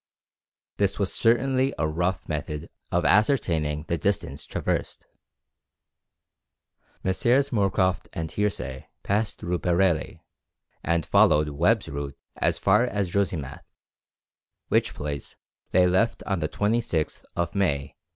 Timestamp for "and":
8.11-8.31, 10.83-11.05